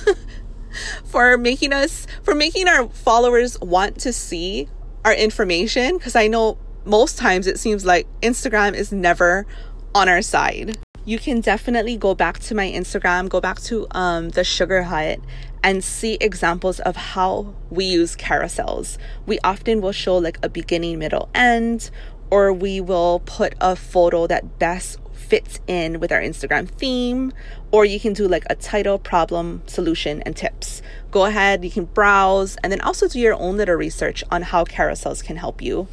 for 1.05 1.39
making 1.39 1.73
us 1.73 2.07
for 2.23 2.35
making 2.35 2.69
our 2.69 2.89
followers 2.89 3.59
want 3.61 3.99
to 4.01 4.13
see 4.13 4.69
our 5.05 5.15
information 5.15 5.97
because 5.97 6.17
I 6.17 6.27
know 6.27 6.59
most 6.85 7.19
times 7.19 7.47
it 7.47 7.59
seems 7.59 7.85
like 7.85 8.07
Instagram 8.21 8.75
is 8.75 8.93
never 8.93 9.47
on 9.95 10.09
our 10.09 10.23
side. 10.23 10.79
You 11.09 11.21
can 11.21 11.41
definitely 11.41 11.97
go 11.97 12.17
back 12.17 12.41
to 12.41 12.55
my 12.57 12.69
Instagram, 12.69 13.29
go 13.29 13.41
back 13.41 13.61
to 13.61 13.87
um, 13.93 14.31
the 14.31 14.43
Sugar 14.43 14.83
Hut, 14.83 15.21
and 15.63 15.85
see 15.85 16.19
examples 16.21 16.81
of 16.81 16.97
how 16.97 17.55
we 17.71 17.85
use 17.85 18.17
carousels. 18.17 18.99
We 19.25 19.39
often 19.45 19.81
will 19.81 19.93
show 19.93 20.17
like 20.17 20.37
a 20.43 20.49
beginning, 20.49 20.99
middle, 20.99 21.29
end, 21.33 21.93
or 22.29 22.53
we 22.53 22.81
will 22.81 23.21
put 23.21 23.55
a 23.61 23.77
photo 23.77 24.27
that 24.27 24.59
best 24.59 24.99
fits 25.13 25.61
in 25.69 26.01
with 26.01 26.11
our 26.11 26.21
Instagram 26.21 26.69
theme, 26.69 27.33
or 27.71 27.85
you 27.85 28.01
can 28.01 28.13
do 28.13 28.27
like 28.27 28.45
a 28.51 28.57
title, 28.57 28.99
problem, 28.99 29.63
solution, 29.67 30.23
and 30.23 30.37
tips. 30.37 30.83
Go 31.13 31.27
ahead, 31.27 31.65
you 31.65 31.71
can 31.71 31.85
browse, 31.85 32.57
and 32.65 32.73
then 32.73 32.81
also 32.81 33.07
do 33.07 33.21
your 33.21 33.35
own 33.35 33.57
little 33.57 33.77
research 33.77 34.25
on 34.33 34.43
how 34.43 34.65
carousels 34.65 35.23
can 35.23 35.37
help 35.37 35.63
you. 35.63 35.87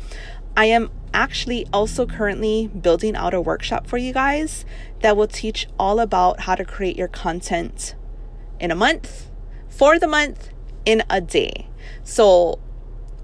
I 0.57 0.65
am 0.65 0.89
actually 1.13 1.67
also 1.71 2.05
currently 2.05 2.67
building 2.67 3.15
out 3.15 3.33
a 3.33 3.41
workshop 3.41 3.87
for 3.87 3.97
you 3.97 4.13
guys 4.13 4.65
that 5.01 5.15
will 5.15 5.27
teach 5.27 5.67
all 5.79 5.99
about 5.99 6.41
how 6.41 6.55
to 6.55 6.65
create 6.65 6.97
your 6.97 7.07
content 7.07 7.95
in 8.59 8.71
a 8.71 8.75
month, 8.75 9.29
for 9.69 9.99
the 9.99 10.07
month, 10.07 10.49
in 10.85 11.03
a 11.09 11.21
day. 11.21 11.67
So 12.03 12.59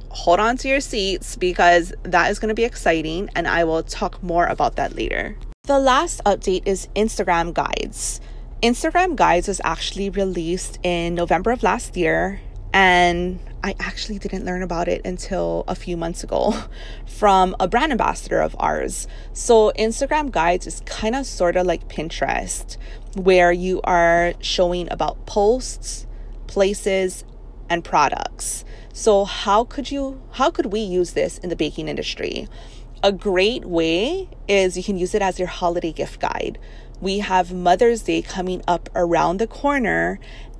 hold 0.09 0.39
on 0.39 0.57
to 0.57 0.67
your 0.67 0.79
seats 0.79 1.35
because 1.35 1.93
that 2.03 2.31
is 2.31 2.39
going 2.39 2.49
to 2.49 2.55
be 2.55 2.63
exciting 2.63 3.29
and 3.35 3.47
I 3.47 3.63
will 3.63 3.83
talk 3.83 4.21
more 4.23 4.45
about 4.47 4.75
that 4.75 4.95
later. 4.95 5.37
The 5.63 5.79
last 5.79 6.23
update 6.25 6.63
is 6.65 6.87
Instagram 6.95 7.53
Guides. 7.53 8.21
Instagram 8.63 9.15
Guides 9.15 9.47
was 9.47 9.61
actually 9.63 10.09
released 10.09 10.79
in 10.83 11.15
November 11.15 11.51
of 11.51 11.63
last 11.63 11.95
year 11.95 12.41
and 12.73 13.39
I 13.63 13.75
actually 13.79 14.19
didn't 14.19 14.45
learn 14.45 14.63
about 14.63 14.87
it 14.87 15.01
until 15.05 15.65
a 15.67 15.75
few 15.75 15.97
months 15.97 16.23
ago 16.23 16.53
from 17.05 17.55
a 17.59 17.67
brand 17.67 17.91
ambassador 17.91 18.39
of 18.39 18.55
ours. 18.59 19.07
So, 19.33 19.71
Instagram 19.77 20.31
Guides 20.31 20.65
is 20.67 20.81
kind 20.85 21.15
of 21.15 21.25
sort 21.25 21.55
of 21.55 21.65
like 21.65 21.89
Pinterest, 21.89 22.77
where 23.15 23.51
you 23.51 23.81
are 23.83 24.33
showing 24.39 24.87
about 24.91 25.25
posts, 25.25 26.07
places, 26.47 27.25
and 27.69 27.83
products. 27.83 28.63
So, 28.93 29.25
how 29.25 29.63
could 29.63 29.91
you 29.91 30.21
how 30.31 30.51
could 30.51 30.67
we 30.67 30.79
use 30.79 31.11
this 31.11 31.37
in 31.37 31.49
the 31.49 31.55
baking 31.55 31.87
industry? 31.87 32.47
A 33.01 33.11
great 33.11 33.65
way 33.65 34.29
is 34.47 34.75
you 34.75 34.83
can 34.83 34.97
use 34.97 35.15
it 35.15 35.21
as 35.21 35.39
your 35.39 35.47
holiday 35.47 35.93
gift 35.93 36.19
guide. 36.19 36.59
We 36.99 37.19
have 37.19 37.53
Mother's 37.53 38.01
Day 38.01 38.21
coming 38.21 38.61
up 38.67 38.89
around 38.93 39.37
the 39.37 39.47
corner 39.47 40.19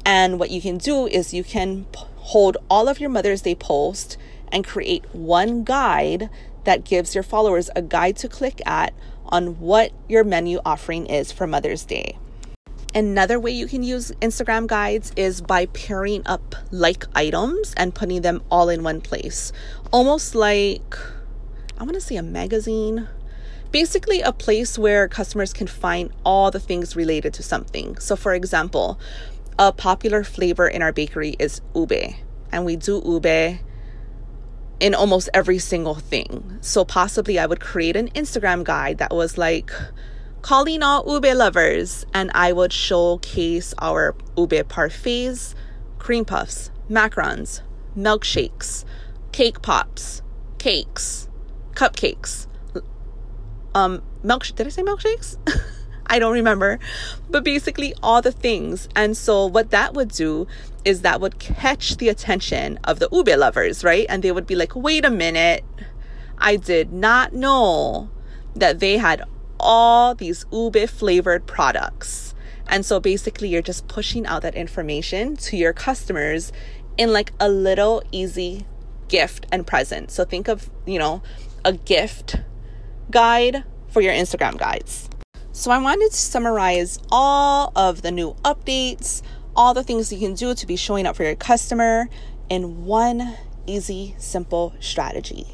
and 0.09 0.39
what 0.39 0.49
you 0.49 0.59
can 0.59 0.79
do 0.79 1.05
is 1.05 1.35
you 1.35 1.43
can 1.43 1.85
hold 2.15 2.57
all 2.67 2.87
of 2.87 2.99
your 2.99 3.11
Mother's 3.11 3.43
Day 3.43 3.53
posts 3.53 4.17
and 4.51 4.65
create 4.65 5.05
one 5.13 5.63
guide 5.63 6.31
that 6.63 6.83
gives 6.83 7.13
your 7.13 7.23
followers 7.23 7.69
a 7.75 7.83
guide 7.83 8.17
to 8.17 8.27
click 8.27 8.59
at 8.65 8.91
on 9.27 9.59
what 9.59 9.91
your 10.07 10.23
menu 10.23 10.61
offering 10.65 11.05
is 11.05 11.31
for 11.31 11.45
Mother's 11.45 11.85
Day. 11.85 12.17
Another 12.95 13.39
way 13.39 13.51
you 13.51 13.67
can 13.67 13.83
use 13.83 14.11
Instagram 14.19 14.65
guides 14.65 15.13
is 15.15 15.41
by 15.41 15.67
pairing 15.67 16.23
up 16.25 16.55
like 16.71 17.05
items 17.13 17.75
and 17.77 17.93
putting 17.93 18.23
them 18.23 18.41
all 18.49 18.67
in 18.67 18.81
one 18.81 19.01
place. 19.01 19.53
Almost 19.93 20.33
like, 20.33 20.97
I 21.77 21.83
want 21.83 21.93
to 21.93 22.01
say 22.01 22.15
a 22.15 22.23
magazine. 22.23 23.07
Basically, 23.71 24.21
a 24.21 24.31
place 24.31 24.79
where 24.79 25.07
customers 25.07 25.53
can 25.53 25.67
find 25.67 26.09
all 26.25 26.49
the 26.49 26.59
things 26.59 26.95
related 26.95 27.35
to 27.35 27.43
something. 27.43 27.99
So, 27.99 28.15
for 28.15 28.33
example, 28.33 28.99
a 29.59 29.73
popular 29.73 30.23
flavor 30.23 30.67
in 30.67 30.81
our 30.81 30.93
bakery 30.93 31.35
is 31.37 31.61
ube, 31.75 32.15
and 32.51 32.65
we 32.65 32.77
do 32.77 33.01
ube 33.05 33.59
in 34.79 34.95
almost 34.95 35.29
every 35.33 35.59
single 35.59 35.95
thing. 35.95 36.57
So 36.61 36.85
possibly 36.85 37.37
I 37.37 37.45
would 37.45 37.59
create 37.59 37.97
an 37.97 38.07
Instagram 38.11 38.63
guide 38.63 38.99
that 38.99 39.13
was 39.13 39.37
like 39.37 39.69
calling 40.41 40.81
all 40.81 41.03
ube 41.13 41.35
lovers, 41.35 42.05
and 42.13 42.31
I 42.33 42.53
would 42.53 42.71
showcase 42.71 43.73
our 43.79 44.15
ube 44.37 44.69
parfaits, 44.69 45.53
cream 45.99 46.23
puffs, 46.23 46.71
macarons, 46.89 47.61
milkshakes, 47.97 48.85
cake 49.33 49.61
pops, 49.61 50.21
cakes, 50.57 51.27
cupcakes, 51.75 52.47
um, 53.75 54.01
milk. 54.23 54.45
Did 54.55 54.67
I 54.67 54.69
say 54.69 54.83
milkshakes? 54.83 55.35
I 56.09 56.19
don't 56.19 56.33
remember, 56.33 56.79
but 57.29 57.43
basically 57.43 57.93
all 58.01 58.21
the 58.21 58.31
things. 58.31 58.89
And 58.95 59.15
so 59.15 59.45
what 59.45 59.69
that 59.69 59.93
would 59.93 60.09
do 60.09 60.47
is 60.83 61.01
that 61.01 61.21
would 61.21 61.39
catch 61.39 61.97
the 61.97 62.09
attention 62.09 62.79
of 62.83 62.99
the 62.99 63.07
ube 63.11 63.29
lovers, 63.29 63.83
right? 63.83 64.05
And 64.09 64.23
they 64.23 64.31
would 64.31 64.47
be 64.47 64.55
like, 64.55 64.75
wait 64.75 65.05
a 65.05 65.11
minute, 65.11 65.63
I 66.37 66.55
did 66.55 66.91
not 66.91 67.33
know 67.33 68.09
that 68.55 68.79
they 68.79 68.97
had 68.97 69.23
all 69.59 70.15
these 70.15 70.45
ube 70.51 70.89
flavored 70.89 71.45
products. 71.45 72.33
And 72.67 72.85
so 72.85 72.99
basically, 72.99 73.49
you're 73.49 73.61
just 73.61 73.87
pushing 73.87 74.25
out 74.25 74.43
that 74.43 74.55
information 74.55 75.35
to 75.37 75.57
your 75.57 75.73
customers 75.73 76.51
in 76.97 77.11
like 77.11 77.33
a 77.39 77.49
little 77.49 78.03
easy 78.11 78.65
gift 79.07 79.47
and 79.51 79.65
present. 79.65 80.11
So 80.11 80.23
think 80.23 80.47
of, 80.47 80.69
you 80.85 80.99
know, 80.99 81.21
a 81.65 81.73
gift 81.73 82.37
guide 83.09 83.63
for 83.89 84.01
your 84.01 84.13
Instagram 84.13 84.57
guides. 84.57 85.09
So, 85.59 85.71
I 85.71 85.77
wanted 85.77 86.11
to 86.11 86.15
summarize 86.15 86.99
all 87.11 87.73
of 87.75 88.01
the 88.01 88.11
new 88.11 88.33
updates, 88.45 89.21
all 89.57 89.73
the 89.73 89.83
things 89.83 90.09
you 90.09 90.17
can 90.17 90.33
do 90.33 90.55
to 90.55 90.65
be 90.65 90.77
showing 90.77 91.05
up 91.05 91.17
for 91.17 91.25
your 91.25 91.35
customer 91.35 92.07
in 92.47 92.85
one 92.85 93.35
easy, 93.67 94.15
simple 94.17 94.73
strategy, 94.79 95.47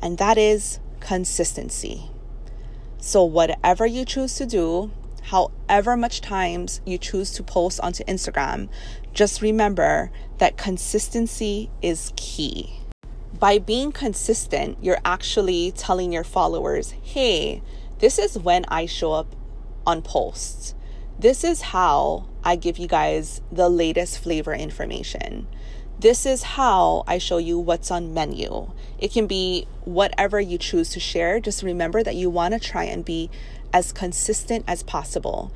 and 0.00 0.18
that 0.18 0.38
is 0.38 0.78
consistency. 1.00 2.10
So, 2.98 3.24
whatever 3.24 3.84
you 3.84 4.04
choose 4.04 4.36
to 4.36 4.46
do, 4.46 4.92
however 5.22 5.96
much 5.96 6.20
times 6.20 6.80
you 6.86 6.96
choose 6.96 7.32
to 7.32 7.42
post 7.42 7.80
onto 7.80 8.04
Instagram, 8.04 8.68
just 9.14 9.42
remember 9.42 10.12
that 10.38 10.56
consistency 10.56 11.70
is 11.82 12.12
key. 12.14 12.78
By 13.36 13.58
being 13.58 13.90
consistent, 13.90 14.78
you're 14.80 15.00
actually 15.04 15.72
telling 15.72 16.12
your 16.12 16.22
followers, 16.22 16.92
hey, 17.02 17.62
this 17.98 18.18
is 18.18 18.38
when 18.38 18.64
I 18.68 18.86
show 18.86 19.12
up 19.12 19.34
on 19.86 20.02
posts. 20.02 20.74
This 21.18 21.44
is 21.44 21.60
how 21.62 22.26
I 22.42 22.56
give 22.56 22.78
you 22.78 22.88
guys 22.88 23.40
the 23.52 23.68
latest 23.68 24.18
flavor 24.18 24.52
information. 24.54 25.46
This 25.98 26.26
is 26.26 26.42
how 26.42 27.04
I 27.06 27.18
show 27.18 27.38
you 27.38 27.58
what's 27.58 27.90
on 27.90 28.12
menu. 28.12 28.72
It 28.98 29.12
can 29.12 29.26
be 29.26 29.66
whatever 29.84 30.40
you 30.40 30.58
choose 30.58 30.90
to 30.90 31.00
share. 31.00 31.38
Just 31.38 31.62
remember 31.62 32.02
that 32.02 32.16
you 32.16 32.28
want 32.28 32.52
to 32.54 32.60
try 32.60 32.84
and 32.84 33.04
be 33.04 33.30
as 33.72 33.92
consistent 33.92 34.64
as 34.66 34.82
possible. 34.82 35.52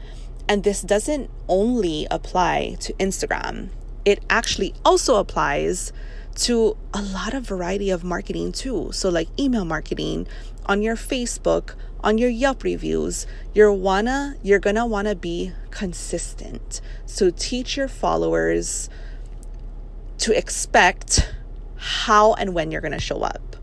And 0.49 0.63
this 0.65 0.81
doesn't 0.81 1.29
only 1.49 2.07
apply 2.11 2.77
to 2.81 2.93
Instagram. 2.95 3.71
it 4.09 4.25
actually 4.31 4.75
also 4.87 5.17
applies 5.17 5.93
to 6.35 6.77
a 6.95 7.03
lot 7.03 7.35
of 7.35 7.47
variety 7.47 7.91
of 7.91 8.03
marketing 8.03 8.53
too. 8.53 8.91
So 8.91 9.11
like 9.11 9.29
email 9.39 9.67
marketing 9.67 10.27
on 10.65 10.81
your 10.81 10.97
Facebook, 10.97 11.75
on 12.01 12.19
your 12.19 12.31
Yelp 12.31 12.63
reviews, 12.63 13.27
you're 13.55 13.73
wanna 13.73 14.37
you're 14.43 14.59
gonna 14.59 14.87
wanna 14.87 15.15
be 15.15 15.53
consistent. 15.71 16.81
So 17.07 17.31
teach 17.31 17.77
your 17.77 17.89
followers 17.89 18.89
to 20.19 20.37
expect 20.37 21.33
how 21.77 22.35
and 22.35 22.55
when 22.55 22.71
you're 22.71 22.81
gonna 22.81 23.01
show 23.01 23.23
up. 23.23 23.57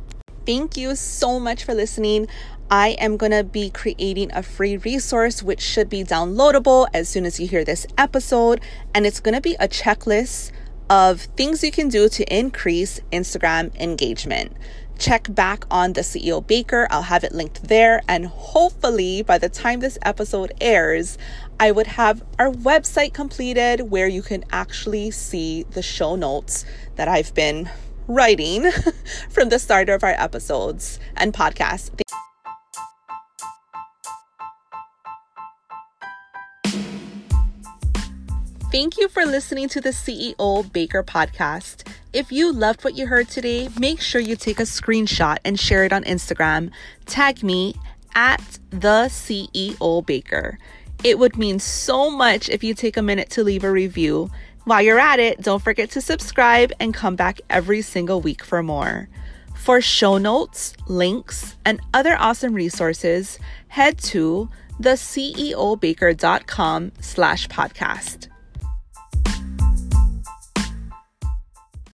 Thank 0.45 0.77
you 0.77 0.95
so 0.95 1.39
much 1.39 1.63
for 1.63 1.73
listening. 1.73 2.27
I 2.69 2.89
am 2.99 3.17
going 3.17 3.31
to 3.31 3.43
be 3.43 3.69
creating 3.69 4.31
a 4.33 4.41
free 4.41 4.77
resource 4.77 5.43
which 5.43 5.61
should 5.61 5.87
be 5.87 6.03
downloadable 6.03 6.87
as 6.93 7.07
soon 7.07 7.25
as 7.25 7.39
you 7.39 7.47
hear 7.47 7.63
this 7.63 7.85
episode. 7.97 8.59
And 8.93 9.05
it's 9.05 9.19
going 9.19 9.35
to 9.35 9.41
be 9.41 9.55
a 9.59 9.67
checklist 9.67 10.51
of 10.89 11.21
things 11.37 11.63
you 11.63 11.71
can 11.71 11.89
do 11.89 12.09
to 12.09 12.35
increase 12.35 12.99
Instagram 13.11 13.75
engagement. 13.79 14.55
Check 14.97 15.33
back 15.33 15.65
on 15.69 15.93
the 15.93 16.01
CEO 16.01 16.45
Baker. 16.45 16.87
I'll 16.89 17.03
have 17.03 17.23
it 17.23 17.33
linked 17.33 17.63
there. 17.67 18.01
And 18.07 18.27
hopefully, 18.27 19.23
by 19.23 19.37
the 19.37 19.49
time 19.49 19.79
this 19.79 19.97
episode 20.01 20.53
airs, 20.61 21.17
I 21.59 21.71
would 21.71 21.87
have 21.87 22.23
our 22.39 22.49
website 22.49 23.13
completed 23.13 23.91
where 23.91 24.07
you 24.07 24.21
can 24.21 24.45
actually 24.51 25.11
see 25.11 25.63
the 25.63 25.81
show 25.81 26.15
notes 26.15 26.65
that 26.95 27.07
I've 27.07 27.33
been 27.33 27.69
writing 28.07 28.71
from 29.29 29.49
the 29.49 29.59
start 29.59 29.89
of 29.89 30.03
our 30.03 30.15
episodes 30.17 30.99
and 31.15 31.33
podcasts. 31.33 31.91
Thank 38.71 38.97
you 38.97 39.07
for 39.07 39.25
listening 39.25 39.69
to 39.69 39.79
the 39.79 39.91
CEO 39.91 40.73
Baker 40.73 41.01
podcast. 41.01 41.87
If 42.15 42.31
you 42.31 42.51
loved 42.53 42.85
what 42.85 42.95
you 42.95 43.07
heard 43.07 43.27
today, 43.27 43.67
make 43.77 43.99
sure 43.99 44.21
you 44.21 44.37
take 44.37 44.61
a 44.61 44.63
screenshot 44.63 45.39
and 45.43 45.59
share 45.59 45.83
it 45.83 45.91
on 45.91 46.05
Instagram. 46.05 46.71
Tag 47.05 47.43
me 47.43 47.75
at 48.15 48.57
the 48.69 49.09
CEO 49.09 50.05
Baker. 50.05 50.57
It 51.03 51.19
would 51.19 51.35
mean 51.35 51.59
so 51.59 52.09
much 52.09 52.47
if 52.47 52.63
you 52.63 52.73
take 52.73 52.95
a 52.95 53.01
minute 53.01 53.29
to 53.31 53.43
leave 53.43 53.65
a 53.65 53.69
review. 53.69 54.31
While 54.63 54.81
you're 54.81 54.97
at 54.97 55.19
it, 55.19 55.41
don't 55.41 55.61
forget 55.61 55.91
to 55.91 55.99
subscribe 55.99 56.71
and 56.79 56.93
come 56.93 57.17
back 57.17 57.41
every 57.49 57.81
single 57.81 58.21
week 58.21 58.45
for 58.45 58.63
more. 58.63 59.09
For 59.53 59.81
show 59.81 60.17
notes, 60.17 60.73
links, 60.87 61.57
and 61.65 61.81
other 61.93 62.15
awesome 62.15 62.53
resources, 62.53 63.39
head 63.67 63.97
to 64.03 64.49
theceobaker.com 64.81 66.93
slash 67.01 67.49
podcast. 67.49 68.29